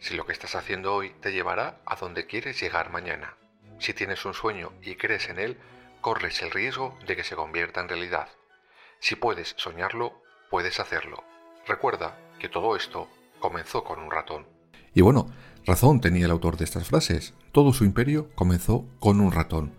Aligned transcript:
Si 0.00 0.16
lo 0.16 0.26
que 0.26 0.32
estás 0.32 0.56
haciendo 0.56 0.92
hoy 0.92 1.12
te 1.20 1.32
llevará 1.32 1.80
a 1.86 1.94
donde 1.94 2.26
quieres 2.26 2.60
llegar 2.60 2.90
mañana. 2.90 3.36
Si 3.78 3.94
tienes 3.94 4.24
un 4.24 4.34
sueño 4.34 4.72
y 4.82 4.96
crees 4.96 5.28
en 5.28 5.38
él, 5.38 5.56
corres 6.00 6.42
el 6.42 6.50
riesgo 6.50 6.98
de 7.06 7.14
que 7.14 7.22
se 7.22 7.36
convierta 7.36 7.80
en 7.80 7.88
realidad. 7.88 8.26
Si 8.98 9.14
puedes 9.14 9.54
soñarlo, 9.56 10.20
puedes 10.50 10.80
hacerlo. 10.80 11.22
Recuerda 11.64 12.18
que 12.40 12.48
todo 12.48 12.74
esto 12.74 13.08
comenzó 13.38 13.84
con 13.84 14.00
un 14.00 14.10
ratón. 14.10 14.46
Y 14.94 15.00
bueno, 15.00 15.30
razón 15.64 16.00
tenía 16.00 16.24
el 16.24 16.32
autor 16.32 16.56
de 16.56 16.64
estas 16.64 16.88
frases. 16.88 17.32
Todo 17.52 17.72
su 17.72 17.84
imperio 17.84 18.30
comenzó 18.34 18.84
con 18.98 19.20
un 19.20 19.30
ratón, 19.30 19.74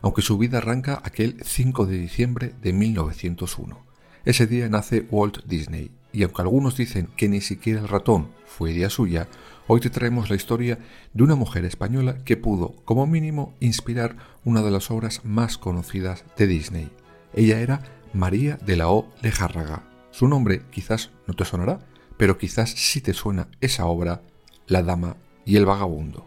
aunque 0.00 0.22
su 0.22 0.38
vida 0.38 0.58
arranca 0.58 1.02
aquel 1.04 1.42
5 1.44 1.84
de 1.84 1.98
diciembre 1.98 2.54
de 2.62 2.72
1901. 2.72 3.84
Ese 4.24 4.46
día 4.46 4.68
nace 4.70 5.06
Walt 5.10 5.44
Disney, 5.44 5.92
y 6.16 6.22
aunque 6.22 6.40
algunos 6.40 6.78
dicen 6.78 7.10
que 7.14 7.28
ni 7.28 7.42
siquiera 7.42 7.78
el 7.78 7.88
ratón 7.88 8.28
fue 8.46 8.72
idea 8.72 8.88
suya, 8.88 9.28
hoy 9.66 9.80
te 9.80 9.90
traemos 9.90 10.30
la 10.30 10.36
historia 10.36 10.78
de 11.12 11.22
una 11.22 11.34
mujer 11.34 11.66
española 11.66 12.24
que 12.24 12.38
pudo, 12.38 12.74
como 12.86 13.06
mínimo, 13.06 13.52
inspirar 13.60 14.16
una 14.42 14.62
de 14.62 14.70
las 14.70 14.90
obras 14.90 15.26
más 15.26 15.58
conocidas 15.58 16.24
de 16.38 16.46
Disney. 16.46 16.90
Ella 17.34 17.60
era 17.60 17.82
María 18.14 18.56
de 18.64 18.76
la 18.76 18.88
O. 18.88 19.12
Lejárraga. 19.20 19.82
Su 20.10 20.26
nombre 20.26 20.62
quizás 20.70 21.10
no 21.26 21.34
te 21.34 21.44
sonará, 21.44 21.80
pero 22.16 22.38
quizás 22.38 22.70
sí 22.70 23.02
te 23.02 23.12
suena 23.12 23.48
esa 23.60 23.84
obra, 23.84 24.22
La 24.66 24.82
Dama 24.82 25.18
y 25.44 25.56
el 25.56 25.66
Vagabundo. 25.66 26.26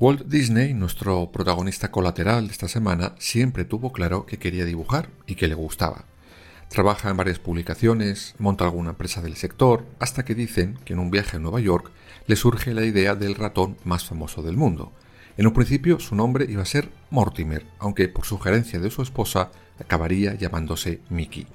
Walt 0.00 0.22
Disney, 0.28 0.72
nuestro 0.72 1.30
protagonista 1.30 1.90
colateral 1.90 2.46
de 2.46 2.52
esta 2.52 2.68
semana, 2.68 3.14
siempre 3.18 3.66
tuvo 3.66 3.92
claro 3.92 4.24
que 4.24 4.38
quería 4.38 4.64
dibujar 4.64 5.10
y 5.26 5.34
que 5.34 5.46
le 5.46 5.54
gustaba. 5.54 6.06
Trabaja 6.70 7.10
en 7.10 7.18
varias 7.18 7.38
publicaciones, 7.38 8.34
monta 8.38 8.64
alguna 8.64 8.90
empresa 8.92 9.20
del 9.20 9.36
sector, 9.36 9.84
hasta 9.98 10.24
que 10.24 10.34
dicen 10.34 10.78
que 10.86 10.94
en 10.94 11.00
un 11.00 11.10
viaje 11.10 11.36
a 11.36 11.40
Nueva 11.40 11.60
York 11.60 11.90
le 12.26 12.36
surge 12.36 12.72
la 12.72 12.86
idea 12.86 13.14
del 13.14 13.34
ratón 13.34 13.76
más 13.84 14.06
famoso 14.06 14.40
del 14.40 14.56
mundo. 14.56 14.90
En 15.36 15.46
un 15.46 15.52
principio 15.52 16.00
su 16.00 16.14
nombre 16.14 16.46
iba 16.48 16.62
a 16.62 16.64
ser 16.64 16.88
Mortimer, 17.10 17.66
aunque 17.78 18.08
por 18.08 18.24
sugerencia 18.24 18.80
de 18.80 18.90
su 18.90 19.02
esposa 19.02 19.50
acabaría 19.78 20.32
llamándose 20.32 21.00
Mickey. 21.10 21.46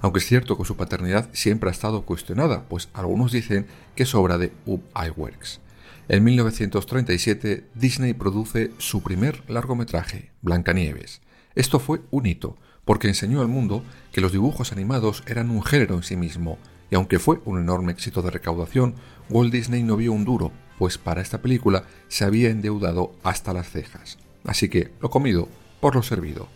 Aunque 0.00 0.20
es 0.20 0.26
cierto 0.26 0.56
que 0.56 0.64
su 0.64 0.78
paternidad 0.78 1.28
siempre 1.34 1.68
ha 1.68 1.72
estado 1.72 2.06
cuestionada, 2.06 2.64
pues 2.70 2.88
algunos 2.94 3.32
dicen 3.32 3.66
que 3.94 4.04
es 4.04 4.14
obra 4.14 4.38
de 4.38 4.50
Ub 4.64 4.80
Iwerks. 4.96 5.60
En 6.08 6.24
1937 6.24 7.68
Disney 7.74 8.14
produce 8.14 8.72
su 8.78 9.02
primer 9.02 9.42
largometraje, 9.48 10.30
Blancanieves. 10.42 11.20
Esto 11.54 11.78
fue 11.78 12.00
un 12.10 12.26
hito, 12.26 12.56
porque 12.84 13.08
enseñó 13.08 13.40
al 13.40 13.48
mundo 13.48 13.84
que 14.12 14.20
los 14.20 14.32
dibujos 14.32 14.72
animados 14.72 15.22
eran 15.26 15.50
un 15.50 15.62
género 15.62 15.94
en 15.94 16.02
sí 16.02 16.16
mismo, 16.16 16.58
y 16.90 16.94
aunque 16.94 17.18
fue 17.18 17.40
un 17.44 17.58
enorme 17.58 17.92
éxito 17.92 18.20
de 18.22 18.30
recaudación, 18.30 18.94
Walt 19.30 19.52
Disney 19.52 19.82
no 19.82 19.96
vio 19.96 20.12
un 20.12 20.24
duro, 20.24 20.52
pues 20.78 20.98
para 20.98 21.22
esta 21.22 21.40
película 21.40 21.84
se 22.08 22.24
había 22.24 22.50
endeudado 22.50 23.14
hasta 23.22 23.52
las 23.52 23.70
cejas. 23.70 24.18
Así 24.44 24.68
que 24.68 24.92
lo 25.00 25.10
comido 25.10 25.48
por 25.80 25.94
lo 25.94 26.02
servido. 26.02 26.48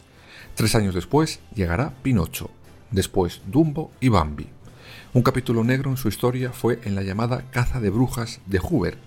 Tres 0.54 0.74
años 0.74 0.94
después 0.94 1.40
llegará 1.54 1.94
Pinocho, 2.02 2.50
después 2.90 3.42
Dumbo 3.46 3.90
y 4.00 4.08
Bambi. 4.08 4.48
Un 5.14 5.22
capítulo 5.22 5.64
negro 5.64 5.90
en 5.90 5.96
su 5.96 6.08
historia 6.08 6.52
fue 6.52 6.80
en 6.84 6.94
la 6.94 7.02
llamada 7.02 7.50
Caza 7.50 7.80
de 7.80 7.90
Brujas 7.90 8.40
de 8.46 8.58
Hoover, 8.58 8.98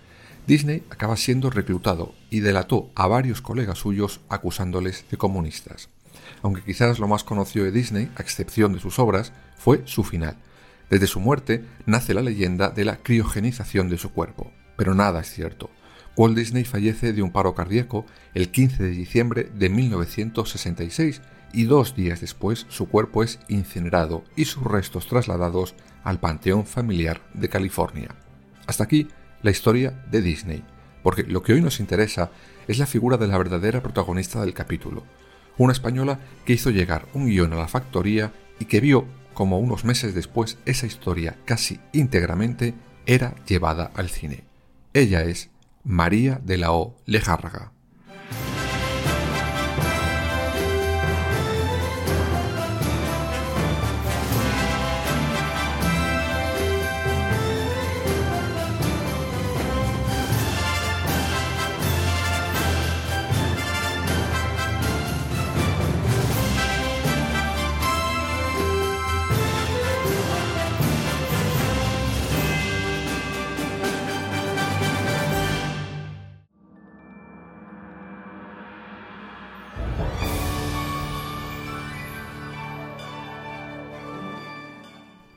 Disney 0.50 0.82
acaba 0.90 1.16
siendo 1.16 1.52
reclutado 1.52 2.16
y 2.32 2.40
delató 2.40 2.90
a 2.96 3.06
varios 3.06 3.40
colegas 3.40 3.78
suyos 3.78 4.20
acusándoles 4.30 5.06
de 5.12 5.16
comunistas. 5.16 5.90
Aunque 6.42 6.64
quizás 6.64 6.98
lo 6.98 7.08
más 7.08 7.24
conocido 7.24 7.66
de 7.66 7.72
Disney, 7.72 8.12
a 8.16 8.24
excepción 8.24 8.74
de 8.74 8.80
sus 8.80 8.98
obras, 8.98 9.32
fue 9.60 9.84
su 9.86 10.04
final. 10.04 10.38
Desde 10.90 11.06
su 11.06 11.20
muerte 11.20 11.64
nace 11.86 12.16
la 12.16 12.24
leyenda 12.24 12.72
de 12.72 12.84
la 12.84 12.98
criogenización 12.98 13.90
de 13.90 14.00
su 14.00 14.12
cuerpo. 14.12 14.52
Pero 14.76 14.96
nada 14.96 15.20
es 15.20 15.32
cierto. 15.32 15.70
Walt 16.18 16.36
Disney 16.36 16.64
fallece 16.64 17.14
de 17.14 17.22
un 17.22 17.32
paro 17.32 17.54
cardíaco 17.54 18.08
el 18.34 18.50
15 18.50 18.82
de 18.82 18.90
diciembre 18.90 19.52
de 19.54 19.70
1966 19.70 21.22
y 21.54 21.66
dos 21.66 21.96
días 21.96 22.22
después 22.22 22.66
su 22.70 22.90
cuerpo 22.90 23.22
es 23.22 23.38
incinerado 23.50 24.24
y 24.36 24.46
sus 24.46 24.64
restos 24.64 25.06
trasladados 25.06 25.76
al 26.04 26.20
Panteón 26.20 26.66
Familiar 26.66 27.22
de 27.36 27.50
California. 27.50 28.16
Hasta 28.66 28.86
aquí 28.86 29.10
la 29.42 29.52
historia 29.52 30.04
de 30.10 30.22
Disney, 30.22 30.64
porque 31.04 31.24
lo 31.24 31.44
que 31.44 31.54
hoy 31.54 31.62
nos 31.62 31.80
interesa 31.80 32.32
es 32.68 32.78
la 32.78 32.86
figura 32.86 33.18
de 33.18 33.28
la 33.28 33.38
verdadera 33.38 33.82
protagonista 33.82 34.42
del 34.42 34.54
capítulo, 34.54 35.04
una 35.58 35.74
española 35.74 36.20
que 36.46 36.54
hizo 36.54 36.70
llegar 36.70 37.08
un 37.14 37.28
guion 37.28 37.54
a 37.54 37.58
la 37.58 37.68
factoría 37.68 38.32
y 38.60 38.66
que 38.66 38.80
vio 38.80 39.06
como 39.34 39.60
unos 39.60 39.86
meses 39.86 40.14
después 40.14 40.58
esa 40.66 40.86
historia 40.86 41.38
casi 41.46 41.80
íntegramente 41.94 42.74
era 43.06 43.36
llevada 43.46 43.92
al 43.96 44.10
cine. 44.10 44.44
Ella 44.94 45.24
es 45.24 45.50
María 45.84 46.42
de 46.44 46.58
la 46.58 46.74
O. 46.74 46.98
Lejárraga. 47.06 47.72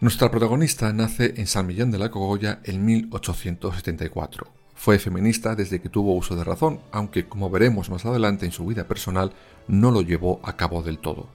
Nuestra 0.02 0.32
protagonista 0.32 0.92
nace 0.92 1.34
en 1.36 1.46
San 1.46 1.64
Millán 1.64 1.92
de 1.92 1.98
la 2.00 2.10
Cogolla 2.10 2.58
en 2.64 2.84
1874. 2.84 4.48
Fue 4.74 4.98
feminista 4.98 5.54
desde 5.54 5.80
que 5.80 5.88
tuvo 5.88 6.16
uso 6.16 6.34
de 6.34 6.42
razón, 6.42 6.80
aunque 6.90 7.28
como 7.28 7.50
veremos 7.50 7.88
más 7.88 8.04
adelante 8.04 8.44
en 8.44 8.50
su 8.50 8.66
vida 8.66 8.88
personal 8.88 9.32
no 9.68 9.92
lo 9.92 10.02
llevó 10.02 10.40
a 10.42 10.56
cabo 10.56 10.82
del 10.82 10.98
todo. 10.98 11.28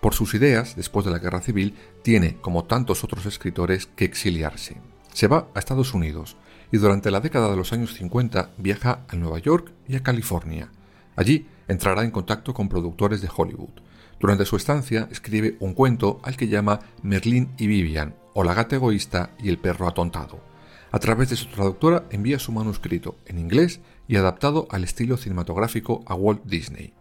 Por 0.00 0.14
sus 0.14 0.32
ideas, 0.34 0.76
después 0.76 1.04
de 1.04 1.10
la 1.10 1.18
guerra 1.18 1.40
civil, 1.40 1.74
tiene, 2.02 2.36
como 2.36 2.66
tantos 2.66 3.02
otros 3.02 3.26
escritores, 3.26 3.86
que 3.86 4.04
exiliarse. 4.04 4.76
Se 5.12 5.26
va 5.26 5.48
a 5.52 5.58
Estados 5.58 5.92
Unidos 5.92 6.36
y 6.70 6.76
durante 6.76 7.10
la 7.10 7.18
década 7.18 7.50
de 7.50 7.56
los 7.56 7.72
años 7.72 7.94
50 7.94 8.50
viaja 8.58 9.00
a 9.08 9.16
Nueva 9.16 9.40
York 9.40 9.72
y 9.88 9.96
a 9.96 10.04
California. 10.04 10.70
Allí 11.16 11.48
entrará 11.66 12.04
en 12.04 12.12
contacto 12.12 12.54
con 12.54 12.68
productores 12.68 13.22
de 13.22 13.30
Hollywood. 13.36 13.82
Durante 14.20 14.44
su 14.44 14.56
estancia 14.56 15.08
escribe 15.10 15.56
un 15.60 15.74
cuento 15.74 16.20
al 16.22 16.36
que 16.36 16.48
llama 16.48 16.80
Merlín 17.02 17.50
y 17.58 17.66
Vivian, 17.66 18.14
o 18.32 18.44
la 18.44 18.54
gata 18.54 18.76
egoísta 18.76 19.30
y 19.38 19.48
el 19.48 19.58
perro 19.58 19.88
atontado. 19.88 20.40
A 20.92 20.98
través 20.98 21.30
de 21.30 21.36
su 21.36 21.46
traductora 21.46 22.04
envía 22.10 22.38
su 22.38 22.52
manuscrito 22.52 23.16
en 23.26 23.38
inglés 23.38 23.80
y 24.06 24.16
adaptado 24.16 24.68
al 24.70 24.84
estilo 24.84 25.16
cinematográfico 25.16 26.04
a 26.06 26.14
Walt 26.14 26.44
Disney. 26.44 26.94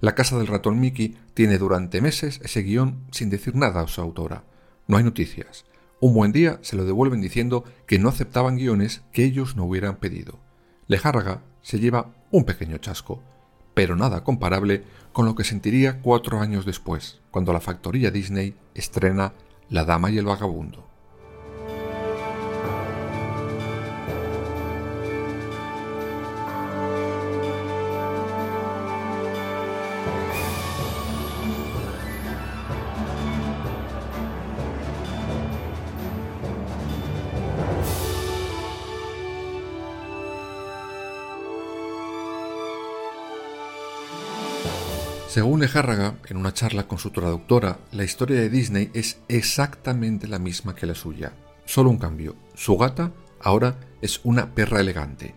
La 0.00 0.14
casa 0.14 0.38
del 0.38 0.46
ratón 0.46 0.80
Mickey 0.80 1.16
tiene 1.34 1.58
durante 1.58 2.00
meses 2.00 2.40
ese 2.42 2.62
guion 2.62 3.04
sin 3.12 3.30
decir 3.30 3.54
nada 3.54 3.82
a 3.82 3.86
su 3.88 4.00
autora. 4.00 4.44
No 4.86 4.96
hay 4.96 5.04
noticias. 5.04 5.66
Un 6.00 6.14
buen 6.14 6.32
día 6.32 6.58
se 6.62 6.76
lo 6.76 6.84
devuelven 6.84 7.20
diciendo 7.20 7.64
que 7.86 7.98
no 7.98 8.08
aceptaban 8.08 8.56
guiones 8.56 9.02
que 9.12 9.24
ellos 9.24 9.56
no 9.56 9.64
hubieran 9.64 9.96
pedido. 9.96 10.38
Lejárraga 10.86 11.42
se 11.60 11.78
lleva 11.78 12.14
un 12.30 12.44
pequeño 12.44 12.78
chasco, 12.78 13.22
pero 13.78 13.94
nada 13.94 14.24
comparable 14.24 14.82
con 15.12 15.24
lo 15.24 15.36
que 15.36 15.44
sentiría 15.44 16.00
cuatro 16.00 16.40
años 16.40 16.66
después, 16.66 17.20
cuando 17.30 17.52
la 17.52 17.60
factoría 17.60 18.10
Disney 18.10 18.56
estrena 18.74 19.34
La 19.70 19.84
Dama 19.84 20.10
y 20.10 20.18
el 20.18 20.24
Vagabundo. 20.24 20.87
Según 45.28 45.60
Lejárraga, 45.60 46.14
en 46.30 46.38
una 46.38 46.54
charla 46.54 46.88
con 46.88 46.96
su 46.96 47.10
traductora, 47.10 47.80
la 47.92 48.02
historia 48.02 48.40
de 48.40 48.48
Disney 48.48 48.90
es 48.94 49.18
exactamente 49.28 50.26
la 50.26 50.38
misma 50.38 50.74
que 50.74 50.86
la 50.86 50.94
suya. 50.94 51.34
Solo 51.66 51.90
un 51.90 51.98
cambio. 51.98 52.34
Su 52.54 52.78
gata 52.78 53.12
ahora 53.38 53.78
es 54.00 54.20
una 54.24 54.54
perra 54.54 54.80
elegante. 54.80 55.34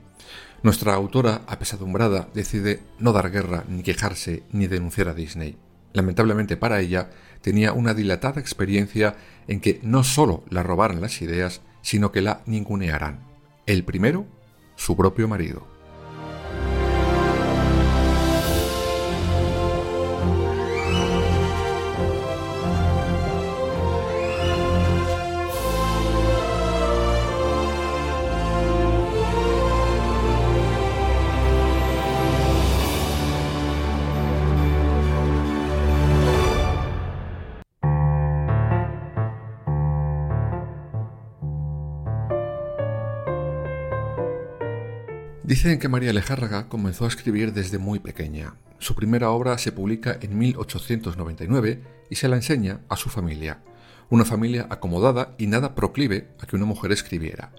Nuestra 0.63 0.93
autora, 0.93 1.41
apesadumbrada, 1.45 2.29
decide 2.33 2.79
no 2.99 3.11
dar 3.11 3.31
guerra, 3.31 3.65
ni 3.67 3.83
quejarse, 3.83 4.43
ni 4.53 4.67
denunciar 4.67 5.09
a 5.09 5.13
Disney. 5.13 5.57
Lamentablemente 5.91 6.55
para 6.55 6.79
ella, 6.79 7.09
tenía 7.41 7.73
una 7.73 7.93
dilatada 7.93 8.39
experiencia 8.39 9.17
en 9.49 9.59
que 9.59 9.81
no 9.83 10.05
solo 10.05 10.45
la 10.49 10.63
robaran 10.63 11.01
las 11.01 11.21
ideas, 11.21 11.59
sino 11.81 12.13
que 12.13 12.21
la 12.21 12.43
ningunearán. 12.45 13.19
El 13.65 13.83
primero, 13.83 14.25
su 14.77 14.95
propio 14.95 15.27
marido. 15.27 15.70
Dicen 45.51 45.79
que 45.79 45.89
María 45.89 46.13
Lejárraga 46.13 46.69
comenzó 46.69 47.03
a 47.03 47.09
escribir 47.09 47.51
desde 47.51 47.77
muy 47.77 47.99
pequeña. 47.99 48.55
Su 48.79 48.95
primera 48.95 49.31
obra 49.31 49.57
se 49.57 49.73
publica 49.73 50.17
en 50.21 50.37
1899 50.37 51.83
y 52.09 52.15
se 52.15 52.29
la 52.29 52.37
enseña 52.37 52.79
a 52.87 52.95
su 52.95 53.09
familia, 53.09 53.61
una 54.09 54.23
familia 54.23 54.67
acomodada 54.69 55.35
y 55.37 55.47
nada 55.47 55.75
proclive 55.75 56.29
a 56.39 56.47
que 56.47 56.55
una 56.55 56.63
mujer 56.63 56.93
escribiera. 56.93 57.51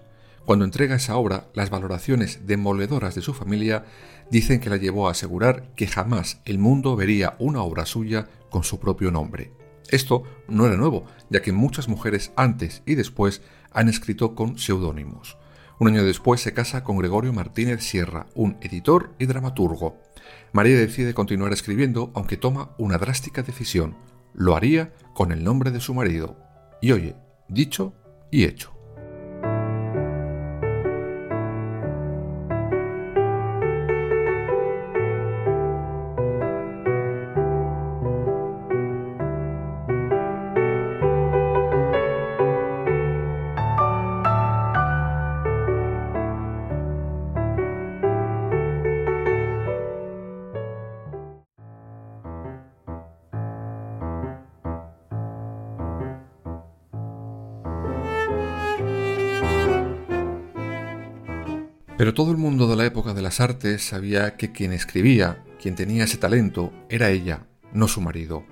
Cuando 0.43 0.65
entrega 0.65 0.95
esa 0.95 1.17
obra, 1.17 1.49
las 1.53 1.69
valoraciones 1.69 2.47
demoledoras 2.47 3.13
de 3.13 3.21
su 3.21 3.35
familia 3.35 3.85
dicen 4.31 4.59
que 4.59 4.71
la 4.71 4.77
llevó 4.77 5.07
a 5.07 5.11
asegurar 5.11 5.71
que 5.75 5.85
jamás 5.85 6.41
el 6.45 6.57
mundo 6.57 6.95
vería 6.95 7.35
una 7.37 7.61
obra 7.61 7.85
suya 7.85 8.27
con 8.49 8.63
su 8.63 8.79
propio 8.79 9.11
nombre. 9.11 9.51
Esto 9.87 10.23
no 10.47 10.65
era 10.65 10.77
nuevo, 10.77 11.05
ya 11.29 11.43
que 11.43 11.51
muchas 11.51 11.87
mujeres 11.87 12.31
antes 12.37 12.81
y 12.87 12.95
después 12.95 13.43
han 13.71 13.87
escrito 13.87 14.33
con 14.33 14.57
seudónimos. 14.57 15.37
Un 15.83 15.89
año 15.89 16.05
después 16.05 16.39
se 16.39 16.53
casa 16.53 16.81
con 16.81 16.97
Gregorio 16.97 17.33
Martínez 17.33 17.83
Sierra, 17.83 18.27
un 18.35 18.55
editor 18.61 19.13
y 19.19 19.25
dramaturgo. 19.25 20.01
María 20.53 20.77
decide 20.77 21.13
continuar 21.13 21.51
escribiendo, 21.51 22.09
aunque 22.15 22.37
toma 22.37 22.69
una 22.77 22.97
drástica 22.97 23.43
decisión. 23.43 23.97
Lo 24.33 24.55
haría 24.55 24.93
con 25.13 25.33
el 25.33 25.43
nombre 25.43 25.71
de 25.71 25.81
su 25.81 25.93
marido. 25.93 26.37
Y 26.81 26.93
oye, 26.93 27.17
dicho 27.49 27.93
y 28.31 28.45
hecho. 28.45 28.72
Pero 62.03 62.13
todo 62.13 62.31
el 62.31 62.37
mundo 62.37 62.67
de 62.67 62.75
la 62.75 62.83
época 62.83 63.13
de 63.13 63.21
las 63.21 63.39
artes 63.39 63.81
sabía 63.81 64.35
que 64.35 64.51
quien 64.51 64.73
escribía, 64.73 65.41
quien 65.57 65.75
tenía 65.75 66.03
ese 66.03 66.17
talento, 66.17 66.73
era 66.89 67.11
ella, 67.11 67.47
no 67.71 67.87
su 67.87 68.01
marido. 68.01 68.43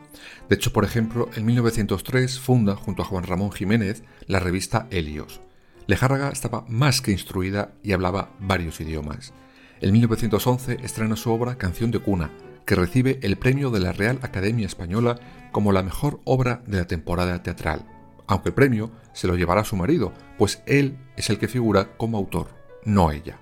De 0.48 0.56
hecho, 0.56 0.72
por 0.72 0.86
ejemplo, 0.86 1.30
en 1.36 1.46
1903 1.46 2.40
funda, 2.40 2.78
junto 2.78 3.02
a 3.02 3.06
Juan 3.06 3.26
Ramón 3.26 3.52
Jiménez, 3.52 4.04
la 4.26 4.40
revista 4.40 4.88
Helios. 4.90 5.42
Lejárraga 5.86 6.30
estaba 6.30 6.64
más 6.70 7.02
que 7.02 7.12
instruida 7.12 7.74
y 7.84 7.92
hablaba 7.92 8.32
varios 8.40 8.80
idiomas. 8.80 9.34
En 9.82 9.92
1911 9.92 10.78
estrena 10.82 11.18
su 11.18 11.30
obra 11.30 11.58
Canción 11.58 11.92
de 11.92 12.00
Cuna, 12.00 12.32
que 12.66 12.76
recibe 12.76 13.20
el 13.22 13.38
premio 13.38 13.70
de 13.70 13.82
la 13.82 13.92
Real 13.92 14.20
Academia 14.22 14.66
Española 14.66 15.20
como 15.52 15.74
la 15.74 15.84
mejor 15.84 16.22
obra 16.24 16.64
de 16.68 16.78
la 16.78 16.88
temporada 16.88 17.44
teatral, 17.44 17.86
aunque 18.28 18.48
el 18.48 18.56
premio 18.56 18.94
se 19.12 19.28
lo 19.28 19.36
llevará 19.36 19.66
su 19.66 19.76
marido, 19.76 20.14
pues 20.38 20.64
él 20.68 20.98
es 21.18 21.30
el 21.30 21.38
que 21.38 21.50
figura 21.50 21.98
como 21.98 22.18
autor 22.18 22.62
no 22.86 23.12
ella. 23.12 23.41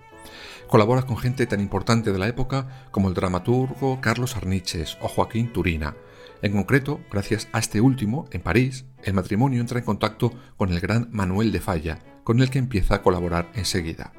Colabora 0.69 1.01
con 1.01 1.17
gente 1.17 1.47
tan 1.47 1.61
importante 1.61 2.11
de 2.11 2.19
la 2.19 2.27
época 2.27 2.67
como 2.91 3.09
el 3.09 3.15
dramaturgo 3.15 3.99
Carlos 4.01 4.35
Arniches 4.35 4.99
o 5.01 5.07
Joaquín 5.07 5.51
Turina. 5.51 5.95
En 6.43 6.51
concreto, 6.51 6.99
gracias 7.11 7.47
a 7.53 7.57
este 7.57 7.81
último, 7.81 8.27
en 8.31 8.41
París, 8.41 8.85
el 9.01 9.15
matrimonio 9.15 9.61
entra 9.61 9.79
en 9.79 9.85
contacto 9.85 10.31
con 10.57 10.71
el 10.71 10.79
gran 10.79 11.09
Manuel 11.11 11.51
de 11.51 11.59
Falla, 11.59 11.97
con 12.23 12.39
el 12.39 12.51
que 12.51 12.59
empieza 12.59 12.93
a 12.93 13.01
colaborar 13.01 13.49
enseguida. 13.55 14.13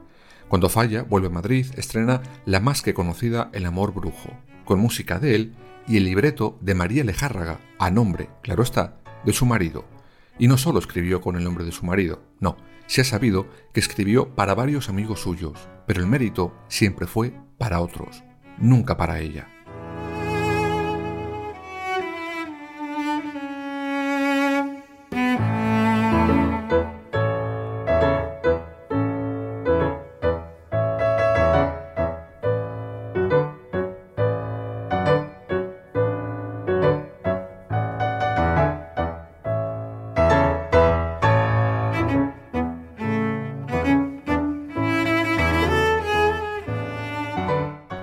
Cuando 0.48 0.68
Falla 0.68 1.04
vuelve 1.04 1.28
a 1.28 1.30
Madrid, 1.30 1.66
estrena 1.76 2.20
la 2.46 2.58
más 2.58 2.82
que 2.82 2.94
conocida 2.94 3.48
El 3.52 3.64
amor 3.64 3.94
brujo, 3.94 4.36
con 4.64 4.80
música 4.80 5.20
de 5.20 5.36
él 5.36 5.54
y 5.86 5.98
el 5.98 6.04
libreto 6.04 6.58
de 6.60 6.74
María 6.74 7.04
Lejárraga, 7.04 7.60
a 7.78 7.92
nombre, 7.92 8.28
claro 8.42 8.64
está, 8.64 8.96
de 9.24 9.32
su 9.32 9.46
marido. 9.46 9.84
Y 10.40 10.48
no 10.48 10.56
solo 10.56 10.78
escribió 10.78 11.20
con 11.20 11.36
el 11.36 11.44
nombre 11.44 11.66
de 11.66 11.70
su 11.70 11.84
marido, 11.84 12.22
no, 12.40 12.56
se 12.86 13.02
ha 13.02 13.04
sabido 13.04 13.46
que 13.74 13.80
escribió 13.80 14.34
para 14.34 14.54
varios 14.54 14.88
amigos 14.88 15.20
suyos, 15.20 15.68
pero 15.86 16.00
el 16.00 16.06
mérito 16.06 16.56
siempre 16.66 17.06
fue 17.06 17.34
para 17.58 17.82
otros, 17.82 18.24
nunca 18.56 18.96
para 18.96 19.20
ella. 19.20 19.50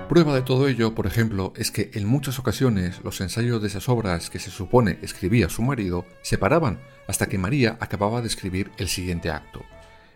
Prueba 0.08 0.34
de 0.34 0.40
todo 0.40 0.68
ello, 0.68 0.94
por 0.94 1.06
ejemplo, 1.06 1.52
es 1.54 1.70
que 1.70 1.90
en 1.92 2.06
muchas 2.06 2.38
ocasiones 2.38 3.02
los 3.04 3.20
ensayos 3.20 3.60
de 3.60 3.68
esas 3.68 3.90
obras 3.90 4.30
que 4.30 4.38
se 4.38 4.50
supone 4.50 4.98
escribía 5.02 5.50
su 5.50 5.60
marido 5.60 6.06
se 6.22 6.38
paraban 6.38 6.80
hasta 7.06 7.26
que 7.26 7.36
María 7.36 7.76
acababa 7.78 8.22
de 8.22 8.28
escribir 8.28 8.70
el 8.78 8.88
siguiente 8.88 9.30
acto. 9.30 9.66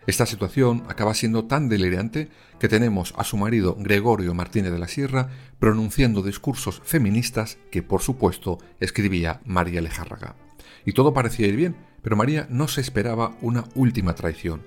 Esta 0.07 0.25
situación 0.25 0.83
acaba 0.89 1.13
siendo 1.13 1.45
tan 1.45 1.69
delirante 1.69 2.29
que 2.59 2.67
tenemos 2.67 3.13
a 3.17 3.23
su 3.23 3.37
marido 3.37 3.75
Gregorio 3.77 4.33
Martínez 4.33 4.71
de 4.71 4.79
la 4.79 4.87
Sierra 4.87 5.29
pronunciando 5.59 6.23
discursos 6.23 6.81
feministas 6.83 7.59
que, 7.69 7.83
por 7.83 8.01
supuesto, 8.01 8.57
escribía 8.79 9.41
María 9.45 9.79
Lejárraga. 9.79 10.35
Y 10.85 10.93
todo 10.93 11.13
parecía 11.13 11.45
ir 11.45 11.55
bien, 11.55 11.75
pero 12.01 12.15
María 12.15 12.47
no 12.49 12.67
se 12.67 12.81
esperaba 12.81 13.37
una 13.41 13.65
última 13.75 14.15
traición. 14.15 14.63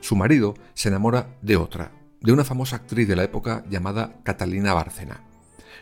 Su 0.00 0.16
marido 0.16 0.54
se 0.72 0.88
enamora 0.88 1.36
de 1.42 1.56
otra, 1.56 1.92
de 2.20 2.32
una 2.32 2.44
famosa 2.44 2.76
actriz 2.76 3.08
de 3.08 3.16
la 3.16 3.24
época 3.24 3.64
llamada 3.68 4.20
Catalina 4.22 4.74
Bárcena. 4.74 5.24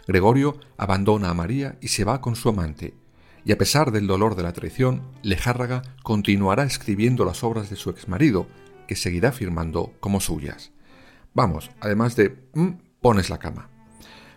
Gregorio 0.07 0.59
abandona 0.77 1.31
a 1.31 1.35
María 1.35 1.77
y 1.81 1.89
se 1.89 2.05
va 2.05 2.21
con 2.21 2.37
su 2.37 2.49
amante, 2.49 2.95
y 3.45 3.53
a 3.53 3.59
pesar 3.59 3.93
del 3.93 4.07
dolor 4.07 4.35
de 4.37 4.43
la 4.43 4.53
traición, 4.53 5.03
Lejárraga 5.23 5.83
continuará 6.03 6.65
escribiendo 6.65 7.25
las 7.25 7.43
obras 7.43 7.71
de 7.71 7.77
su 7.77 7.91
exmarido, 7.91 8.47
que 8.87 8.97
seguirá 8.97 9.33
firmando 9.33 9.95
como 10.01 10.21
suyas. 10.21 10.73
Vamos, 11.35 11.71
además 11.81 12.17
de 12.17 12.37
mm, 12.55 12.69
pones 13.01 13.31
la 13.31 13.39
cama. 13.39 13.71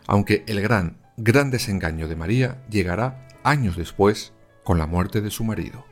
Aunque 0.08 0.44
el 0.48 0.62
gran, 0.62 0.98
gran 1.18 1.52
desengaño 1.52 2.08
de 2.08 2.16
María 2.16 2.64
llegará 2.70 3.28
años 3.44 3.78
después 3.78 4.34
con 4.64 4.78
la 4.78 4.88
muerte 4.88 5.22
de 5.22 5.32
su 5.32 5.44
marido. 5.44 5.86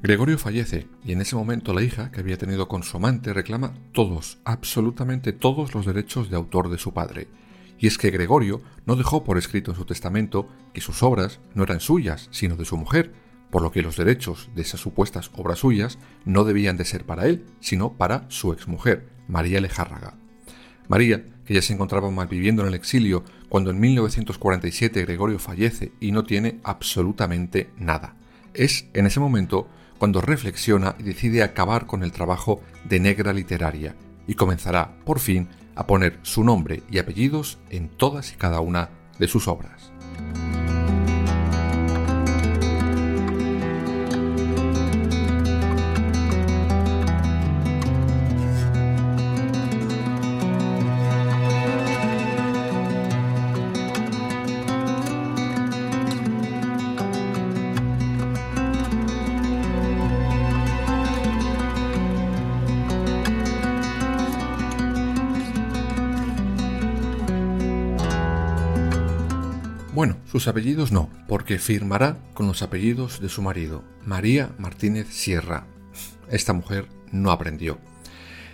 Gregorio 0.00 0.38
fallece 0.38 0.86
y 1.04 1.10
en 1.10 1.20
ese 1.20 1.34
momento 1.34 1.74
la 1.74 1.82
hija 1.82 2.12
que 2.12 2.20
había 2.20 2.38
tenido 2.38 2.68
con 2.68 2.84
su 2.84 2.96
amante 2.96 3.32
reclama 3.32 3.74
todos, 3.92 4.38
absolutamente 4.44 5.32
todos 5.32 5.74
los 5.74 5.86
derechos 5.86 6.30
de 6.30 6.36
autor 6.36 6.70
de 6.70 6.78
su 6.78 6.94
padre. 6.94 7.26
Y 7.80 7.88
es 7.88 7.98
que 7.98 8.10
Gregorio 8.10 8.60
no 8.86 8.94
dejó 8.94 9.24
por 9.24 9.38
escrito 9.38 9.72
en 9.72 9.76
su 9.76 9.84
testamento 9.84 10.48
que 10.72 10.80
sus 10.80 11.02
obras 11.02 11.40
no 11.54 11.64
eran 11.64 11.80
suyas, 11.80 12.28
sino 12.30 12.54
de 12.54 12.64
su 12.64 12.76
mujer, 12.76 13.12
por 13.50 13.60
lo 13.60 13.72
que 13.72 13.82
los 13.82 13.96
derechos 13.96 14.50
de 14.54 14.62
esas 14.62 14.78
supuestas 14.80 15.32
obras 15.34 15.58
suyas 15.58 15.98
no 16.24 16.44
debían 16.44 16.76
de 16.76 16.84
ser 16.84 17.04
para 17.04 17.26
él, 17.26 17.44
sino 17.58 17.94
para 17.94 18.24
su 18.28 18.52
exmujer, 18.52 19.08
María 19.26 19.60
Lejárraga. 19.60 20.14
María, 20.86 21.24
que 21.44 21.54
ya 21.54 21.62
se 21.62 21.72
encontraba 21.72 22.08
malviviendo 22.12 22.62
en 22.62 22.68
el 22.68 22.74
exilio 22.74 23.24
cuando 23.48 23.70
en 23.70 23.80
1947 23.80 25.04
Gregorio 25.04 25.40
fallece 25.40 25.90
y 25.98 26.12
no 26.12 26.22
tiene 26.22 26.60
absolutamente 26.62 27.70
nada. 27.76 28.17
Es 28.58 28.86
en 28.92 29.06
ese 29.06 29.20
momento 29.20 29.68
cuando 29.98 30.20
reflexiona 30.20 30.96
y 30.98 31.04
decide 31.04 31.44
acabar 31.44 31.86
con 31.86 32.02
el 32.02 32.10
trabajo 32.10 32.60
de 32.88 32.98
negra 32.98 33.32
literaria 33.32 33.94
y 34.26 34.34
comenzará, 34.34 34.98
por 35.04 35.20
fin, 35.20 35.48
a 35.76 35.86
poner 35.86 36.18
su 36.22 36.42
nombre 36.42 36.82
y 36.90 36.98
apellidos 36.98 37.60
en 37.70 37.88
todas 37.88 38.32
y 38.32 38.36
cada 38.36 38.58
una 38.58 38.90
de 39.20 39.28
sus 39.28 39.46
obras. 39.46 39.92
Bueno, 69.98 70.16
sus 70.30 70.46
apellidos 70.46 70.92
no, 70.92 71.10
porque 71.26 71.58
firmará 71.58 72.18
con 72.32 72.46
los 72.46 72.62
apellidos 72.62 73.20
de 73.20 73.28
su 73.28 73.42
marido, 73.42 73.82
María 74.06 74.54
Martínez 74.56 75.08
Sierra. 75.08 75.66
Esta 76.30 76.52
mujer 76.52 76.86
no 77.10 77.32
aprendió. 77.32 77.80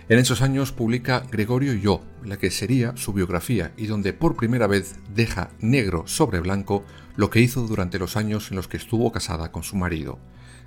En 0.09 0.17
esos 0.17 0.41
años 0.41 0.71
publica 0.71 1.23
Gregorio 1.31 1.75
yo, 1.75 2.01
la 2.23 2.37
que 2.37 2.49
sería 2.49 2.97
su 2.97 3.13
biografía 3.13 3.73
y 3.77 3.85
donde 3.85 4.11
por 4.11 4.35
primera 4.35 4.65
vez 4.65 4.95
deja 5.13 5.51
negro 5.59 6.07
sobre 6.07 6.39
blanco 6.39 6.83
lo 7.15 7.29
que 7.29 7.41
hizo 7.41 7.61
durante 7.67 7.99
los 7.99 8.17
años 8.17 8.49
en 8.49 8.55
los 8.55 8.67
que 8.67 8.77
estuvo 8.77 9.11
casada 9.11 9.51
con 9.51 9.61
su 9.61 9.75
marido. 9.75 10.17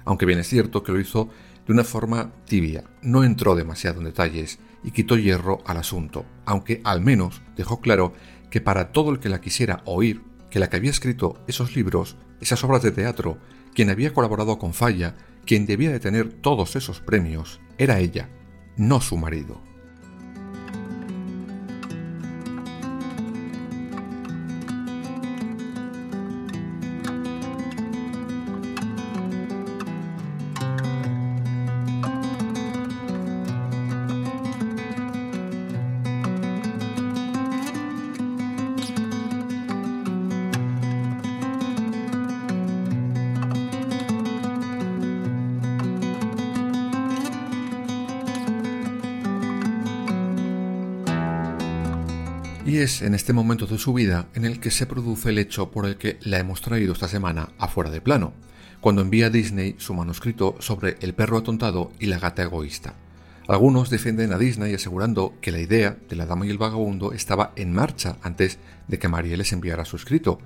Aunque 0.05 0.27
bien 0.27 0.39
es 0.39 0.47
cierto 0.47 0.85
que 0.85 0.93
lo 0.93 1.01
hizo 1.01 1.29
de 1.67 1.73
una 1.73 1.83
forma 1.83 2.31
tibia, 2.45 2.85
no 3.03 3.25
entró 3.25 3.57
demasiado 3.57 3.99
en 3.99 4.05
detalles 4.05 4.61
y 4.85 4.93
quitó 4.93 5.17
hierro 5.17 5.61
al 5.67 5.79
asunto, 5.79 6.25
aunque 6.45 6.81
al 6.85 7.01
menos 7.01 7.43
dejó 7.57 7.81
claro 7.81 8.13
que 8.49 8.61
para 8.61 8.93
todo 8.93 9.11
el 9.11 9.19
que 9.19 9.29
la 9.29 9.41
quisiera 9.41 9.83
oír 9.85 10.28
que 10.51 10.59
la 10.59 10.69
que 10.69 10.77
había 10.77 10.91
escrito 10.91 11.43
esos 11.47 11.77
libros, 11.77 12.17
esas 12.41 12.63
obras 12.65 12.83
de 12.83 12.93
teatro, 12.93 13.39
quien 13.75 13.91
había 13.91 14.13
colaborado 14.13 14.59
con 14.59 14.75
Falla, 14.75 15.15
quien 15.47 15.67
debía 15.67 15.91
de 15.91 16.01
tener 16.01 16.33
todos 16.33 16.77
esos 16.77 17.01
premios, 17.01 17.61
era 17.79 18.01
ella, 18.01 18.29
no 18.77 19.01
su 19.01 19.17
marido. 19.17 19.68
Y 52.69 52.81
es 52.81 53.01
en 53.01 53.15
este 53.15 53.33
momento 53.33 53.67
de 53.67 53.79
su 53.79 53.95
vida 53.95 54.29
en 54.35 54.45
el 54.45 54.61
que 54.61 54.71
se 54.71 54.85
produce 54.85 55.31
el 55.31 55.39
hecho 55.39 55.71
por 55.71 55.87
el 55.87 55.97
que 55.97 56.19
la 56.21 56.39
hemos 56.39 56.61
traído 56.61 56.93
esta 56.93 57.09
semana 57.09 57.49
afuera 57.57 57.89
de 57.89 58.03
plano, 58.03 58.35
cuando 58.83 59.01
envía 59.01 59.29
a 59.29 59.31
Disney 59.31 59.77
su 59.79 59.95
manuscrito 59.95 60.55
sobre 60.59 60.99
El 61.01 61.15
perro 61.15 61.39
atontado 61.39 61.93
y 61.99 62.09
la 62.09 62.19
gata 62.19 62.43
egoísta. 62.43 62.93
Algunos 63.49 63.89
defienden 63.89 64.35
a 64.35 64.39
Disney 64.39 64.75
asegurando 64.75 65.33
que 65.41 65.51
la 65.51 65.61
idea 65.61 65.97
de 66.11 66.15
la 66.15 66.27
dama 66.27 66.45
y 66.45 66.51
el 66.51 66.59
vagabundo 66.59 67.15
estaba 67.15 67.53
en 67.57 67.73
marcha 67.73 68.19
antes 68.21 68.59
de 68.87 68.99
que 68.99 69.09
María 69.09 69.39
les 69.39 69.55
enviara 69.55 69.87
su 69.87 69.97
escrito. 69.97 70.39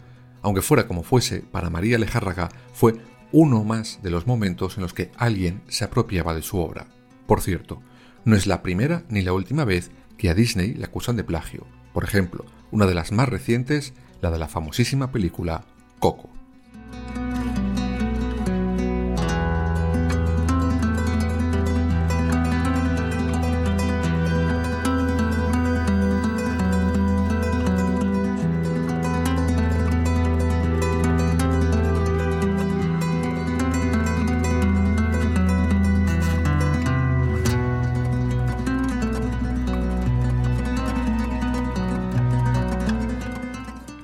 Aunque 0.42 0.62
fuera 0.62 0.86
como 0.86 1.02
fuese, 1.02 1.40
para 1.40 1.70
María 1.70 1.98
Lejárraga 1.98 2.50
fue 2.72 3.00
uno 3.32 3.64
más 3.64 3.98
de 4.00 4.10
los 4.10 4.28
momentos 4.28 4.76
en 4.76 4.84
los 4.84 4.94
que 4.94 5.10
alguien 5.16 5.62
se 5.66 5.82
apropiaba 5.82 6.34
de 6.36 6.42
su 6.42 6.58
obra. 6.58 6.86
Por 7.26 7.40
cierto, 7.40 7.82
no 8.24 8.36
es 8.36 8.46
la 8.46 8.62
primera 8.62 9.02
ni 9.08 9.22
la 9.22 9.32
última 9.32 9.64
vez 9.64 9.90
que 10.16 10.30
a 10.30 10.34
Disney 10.34 10.72
le 10.74 10.84
acusan 10.84 11.16
de 11.16 11.24
plagio. 11.24 11.66
Por 11.92 12.04
ejemplo, 12.04 12.44
una 12.70 12.86
de 12.86 12.94
las 12.94 13.12
más 13.12 13.28
recientes, 13.28 13.92
la 14.20 14.30
de 14.30 14.38
la 14.38 14.48
famosísima 14.48 15.12
película 15.12 15.64
Coco. 15.98 16.30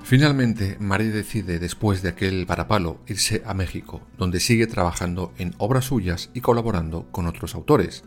Finalmente, 0.09 0.79
María 0.81 1.11
decide, 1.11 1.59
después 1.59 2.01
de 2.01 2.09
aquel 2.09 2.47
varapalo, 2.47 2.99
irse 3.09 3.43
a 3.45 3.53
México, 3.53 4.01
donde 4.17 4.41
sigue 4.41 4.67
trabajando 4.67 5.35
en 5.37 5.55
obras 5.59 5.85
suyas 5.85 6.31
y 6.33 6.41
colaborando 6.41 7.13
con 7.13 7.27
otros 7.27 7.55
autores, 7.55 8.05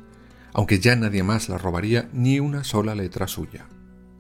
aunque 0.52 0.80
ya 0.80 0.96
nadie 0.96 1.22
más 1.22 1.48
la 1.48 1.60
robaría 1.60 2.10
ni 2.12 2.40
una 2.40 2.64
sola 2.64 2.96
letra 2.96 3.28
suya. 3.28 3.68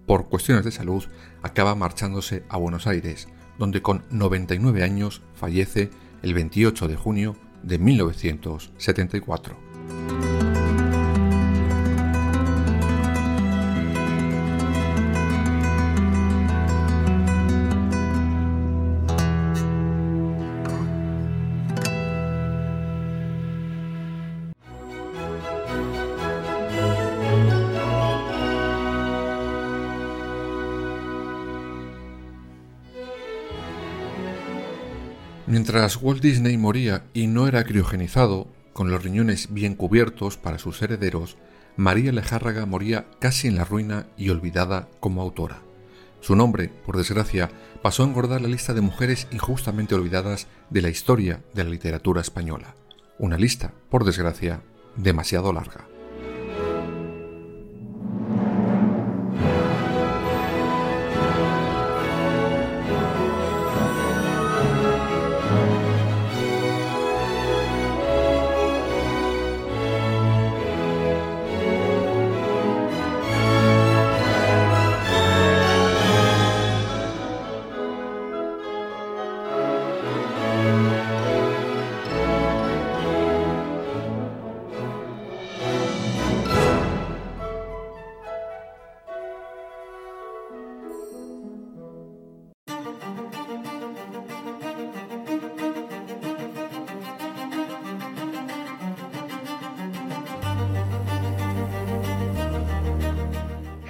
Por 0.05 0.29
cuestiones 0.29 0.63
de 0.63 0.69
salud, 0.69 1.05
acaba 1.41 1.73
marchándose 1.73 2.43
a 2.49 2.57
Buenos 2.57 2.85
Aires, 2.85 3.27
donde 3.57 3.81
con 3.81 4.03
99 4.11 4.83
años 4.83 5.23
fallece 5.33 5.89
el 6.21 6.35
28 6.35 6.87
de 6.87 6.95
junio 6.95 7.35
de 7.63 7.79
1974. 7.79 9.70
Mientras 35.71 36.01
Walt 36.01 36.21
Disney 36.21 36.57
moría 36.57 37.05
y 37.13 37.27
no 37.27 37.47
era 37.47 37.63
criogenizado, 37.63 38.45
con 38.73 38.91
los 38.91 39.01
riñones 39.01 39.53
bien 39.53 39.75
cubiertos 39.75 40.35
para 40.35 40.59
sus 40.59 40.81
herederos, 40.81 41.37
María 41.77 42.11
Lejárraga 42.11 42.65
moría 42.65 43.05
casi 43.19 43.47
en 43.47 43.55
la 43.55 43.63
ruina 43.63 44.05
y 44.17 44.31
olvidada 44.31 44.89
como 44.99 45.21
autora. 45.21 45.61
Su 46.19 46.35
nombre, 46.35 46.67
por 46.85 46.97
desgracia, 46.97 47.49
pasó 47.81 48.03
a 48.03 48.07
engordar 48.07 48.41
la 48.41 48.49
lista 48.49 48.73
de 48.73 48.81
mujeres 48.81 49.29
injustamente 49.31 49.95
olvidadas 49.95 50.47
de 50.69 50.81
la 50.81 50.89
historia 50.89 51.41
de 51.53 51.63
la 51.63 51.69
literatura 51.69 52.19
española. 52.19 52.75
Una 53.17 53.37
lista, 53.37 53.71
por 53.89 54.03
desgracia, 54.03 54.61
demasiado 54.97 55.53
larga. 55.53 55.87